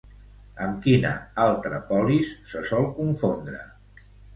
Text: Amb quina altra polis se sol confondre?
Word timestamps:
Amb 0.67 0.79
quina 0.85 1.11
altra 1.45 1.83
polis 1.93 2.35
se 2.55 2.67
sol 2.75 2.93
confondre? 3.01 3.67